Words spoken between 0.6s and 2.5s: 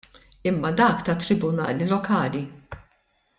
dak tat-Tribunali Lokali.